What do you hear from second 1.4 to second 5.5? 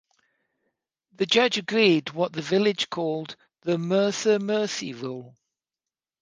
agreed what the village called the "Mercer Mercy Rule".